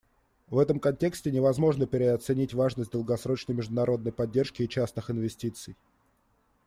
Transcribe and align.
В 0.47 0.57
этом 0.57 0.79
контексте 0.79 1.29
невозможно 1.29 1.85
переоценить 1.85 2.55
важность 2.55 2.89
долгосрочной 2.89 3.53
международной 3.53 4.11
поддержки 4.11 4.63
и 4.63 4.67
частных 4.67 5.11
инвестиций. 5.11 5.77